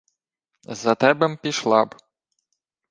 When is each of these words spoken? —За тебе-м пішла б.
—За 0.67 0.95
тебе-м 0.95 1.37
пішла 1.37 1.85
б. 1.85 1.95